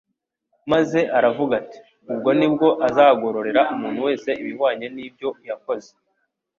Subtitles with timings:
[0.71, 1.79] Maze aravuga ati:"
[2.13, 5.89] Ubwo nibwo azagororera umuntu wese ibihwanye n'ibyo yakoze"